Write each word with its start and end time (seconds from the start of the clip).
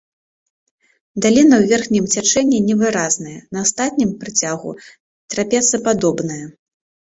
Даліна 1.25 1.55
ў 1.57 1.63
верхнім 1.73 2.05
цячэнні 2.15 2.59
невыразная, 2.71 3.35
на 3.53 3.59
астатнім 3.69 4.17
працягу 4.25 4.71
трапецападобная. 5.31 6.43